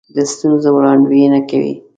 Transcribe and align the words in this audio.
د 0.15 0.17
ستونزو 0.33 0.69
وړاندوینه 0.75 1.39
کوي. 1.49 1.73